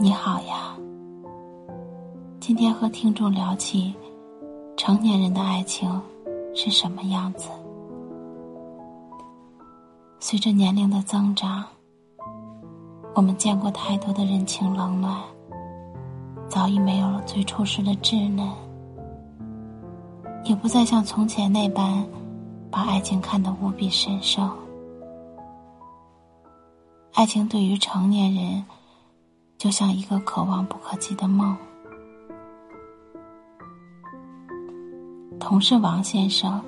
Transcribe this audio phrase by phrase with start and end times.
[0.00, 0.76] 你好呀，
[2.38, 3.92] 今天和听众聊起
[4.76, 6.00] 成年人的爱情
[6.54, 7.48] 是什么样子。
[10.20, 11.64] 随着年龄的增长，
[13.12, 15.20] 我们见过太多的人情冷暖，
[16.48, 18.48] 早已没有了最初时的稚嫩，
[20.44, 22.06] 也不再像从前那般
[22.70, 24.48] 把爱情看得无比神圣。
[27.14, 28.64] 爱情对于成年人。
[29.58, 31.56] 就像一个可望不可及的梦。
[35.40, 36.62] 同事王先生，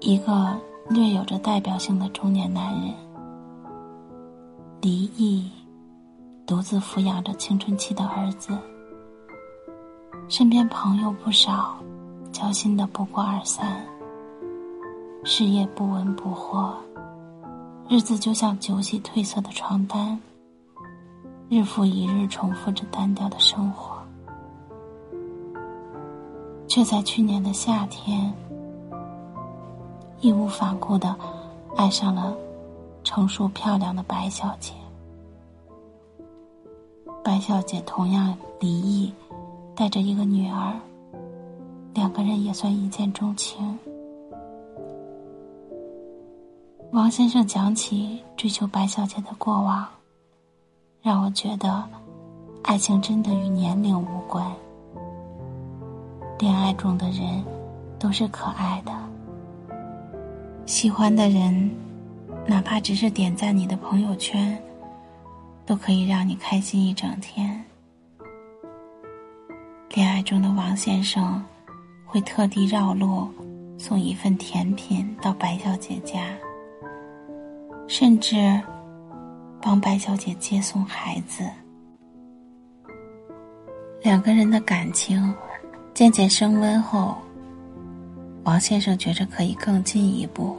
[0.00, 2.92] 一个略有着代表性的中年男人，
[4.80, 5.48] 离异，
[6.44, 8.58] 独自抚养着青春期的儿子，
[10.28, 11.76] 身边朋友不少，
[12.32, 13.80] 交心的不过二三，
[15.22, 16.74] 事业不温不火，
[17.88, 20.20] 日子就像酒洗褪色的床单。
[21.50, 24.00] 日复一日重复着单调的生活，
[26.68, 28.32] 却在去年的夏天，
[30.20, 31.12] 义无反顾的
[31.76, 32.32] 爱上了
[33.02, 34.72] 成熟漂亮的白小姐。
[37.24, 39.12] 白小姐同样离异，
[39.74, 40.72] 带着一个女儿，
[41.92, 43.76] 两个人也算一见钟情。
[46.92, 49.84] 王先生讲起追求白小姐的过往。
[51.02, 51.82] 让我觉得，
[52.62, 54.46] 爱情真的与年龄无关。
[56.38, 57.42] 恋爱中的人
[57.98, 58.92] 都是可爱的，
[60.66, 61.70] 喜欢的人，
[62.46, 64.62] 哪怕只是点赞你的朋友圈，
[65.64, 67.64] 都可以让你开心一整天。
[69.94, 71.42] 恋爱中的王先生，
[72.04, 73.26] 会特地绕路
[73.78, 76.26] 送一份甜品到白小姐家，
[77.88, 78.60] 甚至。
[79.62, 81.44] 帮白小姐接送孩子，
[84.02, 85.34] 两个人的感情
[85.92, 87.16] 渐渐升温后，
[88.44, 90.56] 王先生觉着可以更进一步，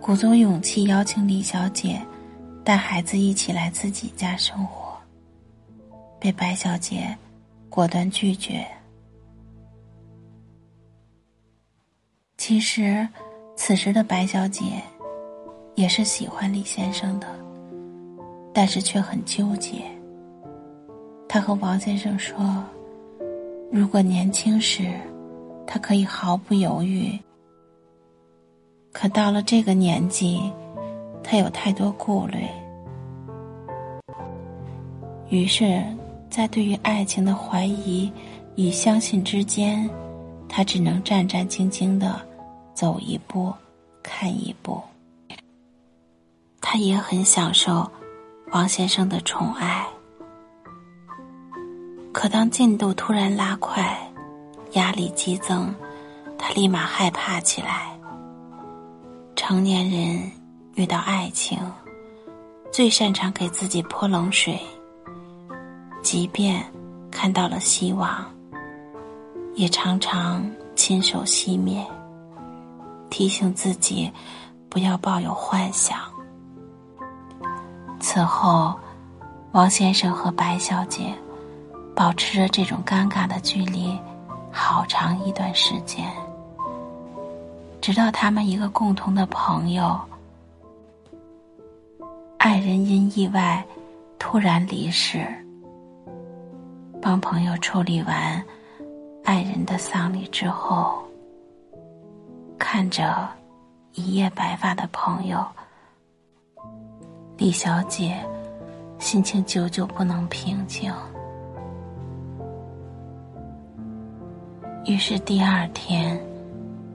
[0.00, 2.00] 鼓足勇气邀请李小姐
[2.62, 4.96] 带孩子一起来自己家生活，
[6.20, 7.16] 被白小姐
[7.68, 8.64] 果断拒绝。
[12.36, 13.08] 其实，
[13.56, 14.80] 此时的白小姐
[15.74, 17.26] 也是喜欢李先生的。
[18.54, 19.82] 但是却很纠结。
[21.28, 22.62] 他和王先生说
[23.72, 24.88] ：“如果年轻时，
[25.66, 27.18] 他可以毫不犹豫；
[28.92, 30.40] 可到了这个年纪，
[31.24, 32.46] 他有太多顾虑。
[35.30, 35.82] 于是，
[36.30, 38.12] 在对于爱情的怀疑
[38.54, 39.90] 与相信之间，
[40.48, 42.20] 他只能战战兢兢的
[42.72, 43.52] 走一步
[44.00, 44.80] 看一步。
[46.60, 47.90] 他也很享受。”
[48.54, 49.84] 王先生的宠爱，
[52.12, 53.98] 可当进度突然拉快，
[54.74, 55.74] 压力激增，
[56.38, 57.98] 他立马害怕起来。
[59.34, 60.30] 成年人
[60.76, 61.58] 遇到爱情，
[62.70, 64.56] 最擅长给自己泼冷水，
[66.00, 66.64] 即便
[67.10, 68.24] 看到了希望，
[69.54, 71.84] 也常常亲手熄灭，
[73.10, 74.08] 提醒自己
[74.68, 76.13] 不要抱有幻想。
[78.00, 78.74] 此后，
[79.52, 81.14] 王先生和白小姐
[81.96, 83.98] 保持着这种尴尬的距离
[84.52, 86.06] 好长一段时间，
[87.80, 89.98] 直到他们一个共同的朋友，
[92.38, 93.64] 爱人因意外
[94.18, 95.26] 突然离世，
[97.00, 98.44] 帮朋友处理完
[99.24, 101.02] 爱人的丧礼之后，
[102.58, 103.28] 看着
[103.94, 105.44] 一夜白发的朋友。
[107.36, 108.16] 李小姐
[109.00, 110.92] 心情久久不能平静，
[114.84, 116.16] 于是第二天，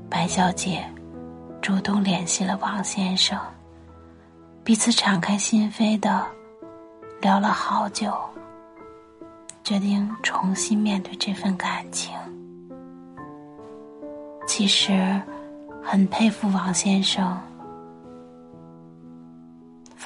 [0.09, 0.81] 白小姐
[1.61, 3.37] 主动联系了王先生，
[4.63, 6.25] 彼此敞开心扉的
[7.19, 8.17] 聊了好久，
[9.61, 12.15] 决定重新面对这份感情。
[14.47, 15.21] 其实，
[15.83, 17.37] 很佩服王先生。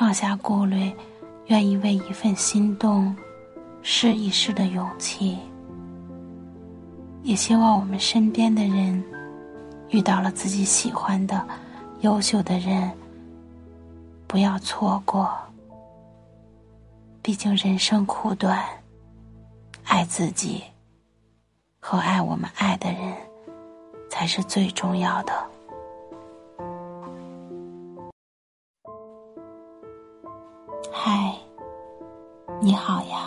[0.04, 0.92] 放下顾虑，
[1.46, 3.16] 愿意为一份心动
[3.82, 5.38] 试一试的勇气。
[7.22, 9.02] 也希望我们身边的人
[9.92, 11.48] 遇到了自己喜欢的
[12.02, 12.92] 优秀的人，
[14.28, 15.34] 不要错过。
[17.22, 18.62] 毕竟人生苦短，
[19.86, 20.62] 爱自己
[21.80, 23.14] 和爱我们爱的人
[24.10, 25.53] 才是最重要的。